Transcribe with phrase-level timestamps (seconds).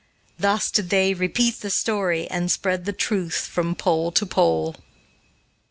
[0.39, 4.77] Thus did they "repeat the story, and spread the truth from pole to pole."